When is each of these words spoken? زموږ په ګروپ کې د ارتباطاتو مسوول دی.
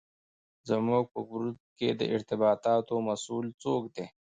زموږ 0.69 1.03
په 1.13 1.19
ګروپ 1.29 1.59
کې 1.77 1.89
د 1.99 2.01
ارتباطاتو 2.15 2.93
مسوول 3.07 3.47
دی. 3.95 4.05